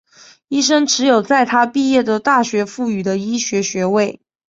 [0.47, 4.19] 医生持有在他毕业的大学赋予的医学学位。